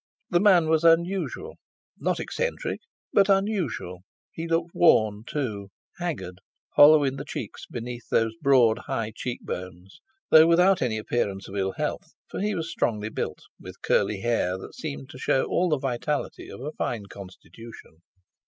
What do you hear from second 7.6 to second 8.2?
beneath